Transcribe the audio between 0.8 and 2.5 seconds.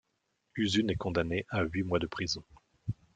est condamné à huit mois de prison.